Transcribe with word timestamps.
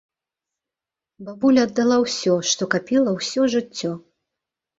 Бабуля 1.27 1.61
аддала 1.69 1.97
ўсё, 2.05 2.33
што 2.53 2.63
капіла 2.73 3.15
ўсё 3.19 3.41
жыццё. 3.57 3.91